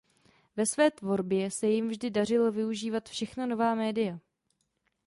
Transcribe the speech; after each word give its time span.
Ve 0.57 0.65
své 0.65 0.91
tvorbě 0.91 1.51
se 1.51 1.67
jim 1.67 1.89
vždy 1.89 2.09
dařilo 2.09 2.51
využívat 2.51 3.09
všechna 3.09 3.45
nová 3.45 3.75
média. 3.75 4.19